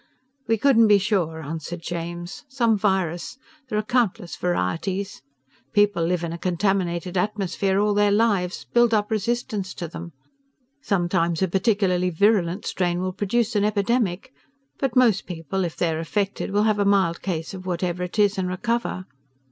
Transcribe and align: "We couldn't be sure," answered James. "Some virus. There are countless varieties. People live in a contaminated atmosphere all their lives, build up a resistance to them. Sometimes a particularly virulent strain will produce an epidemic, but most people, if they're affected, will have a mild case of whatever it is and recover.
"We 0.47 0.57
couldn't 0.57 0.87
be 0.87 0.97
sure," 0.97 1.43
answered 1.43 1.83
James. 1.83 2.43
"Some 2.49 2.75
virus. 2.75 3.37
There 3.69 3.77
are 3.77 3.83
countless 3.83 4.35
varieties. 4.35 5.21
People 5.73 6.01
live 6.03 6.23
in 6.23 6.33
a 6.33 6.39
contaminated 6.39 7.17
atmosphere 7.19 7.79
all 7.79 7.93
their 7.93 8.09
lives, 8.11 8.65
build 8.73 8.95
up 8.95 9.11
a 9.11 9.13
resistance 9.13 9.75
to 9.75 9.87
them. 9.87 10.13
Sometimes 10.81 11.43
a 11.43 11.47
particularly 11.47 12.09
virulent 12.09 12.65
strain 12.65 12.99
will 12.99 13.13
produce 13.13 13.55
an 13.55 13.63
epidemic, 13.63 14.33
but 14.79 14.95
most 14.95 15.27
people, 15.27 15.63
if 15.63 15.77
they're 15.77 15.99
affected, 15.99 16.49
will 16.49 16.63
have 16.63 16.79
a 16.79 16.83
mild 16.83 17.21
case 17.21 17.53
of 17.53 17.67
whatever 17.67 18.01
it 18.01 18.17
is 18.17 18.39
and 18.39 18.49
recover. 18.49 19.05